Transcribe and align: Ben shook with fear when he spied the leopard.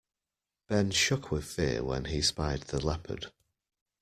Ben 0.67 0.89
shook 0.89 1.29
with 1.29 1.45
fear 1.45 1.83
when 1.83 2.05
he 2.05 2.23
spied 2.23 2.61
the 2.61 2.83
leopard. 2.83 3.31